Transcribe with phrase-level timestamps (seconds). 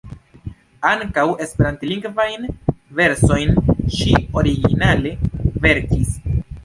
[0.91, 2.47] Ankaŭ esperantlingvajn
[3.01, 3.53] versojn
[3.99, 5.13] ŝi originale
[5.67, 6.19] verkis.